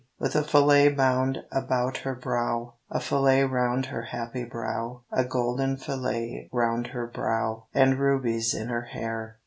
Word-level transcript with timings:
With 0.17 0.35
a 0.35 0.41
fillet 0.43 0.89
bound 0.89 1.43
about 1.51 1.97
her 1.97 2.15
brow, 2.15 2.73
A 2.89 2.99
fillet 2.99 3.43
round 3.43 3.85
her 3.85 4.01
happy 4.01 4.43
brow, 4.43 5.03
A 5.11 5.23
golden 5.23 5.77
fillet 5.77 6.49
round 6.51 6.87
her 6.87 7.05
brow, 7.05 7.65
And 7.71 7.99
rubies 7.99 8.55
in 8.55 8.69
her 8.69 8.85
hair. 8.85 9.37